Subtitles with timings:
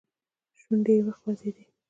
[0.59, 1.63] شونډې وخوځېدې.